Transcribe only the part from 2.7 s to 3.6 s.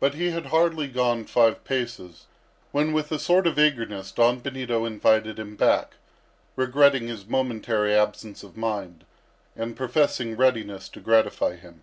when, with a sort of